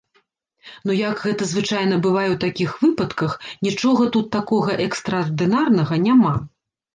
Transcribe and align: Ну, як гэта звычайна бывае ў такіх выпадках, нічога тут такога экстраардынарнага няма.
Ну, 0.89 0.93
як 0.99 1.19
гэта 1.25 1.47
звычайна 1.49 1.99
бывае 2.05 2.23
ў 2.31 2.37
такіх 2.45 2.71
выпадках, 2.85 3.35
нічога 3.69 4.09
тут 4.17 4.33
такога 4.37 4.79
экстраардынарнага 4.87 6.01
няма. 6.09 6.33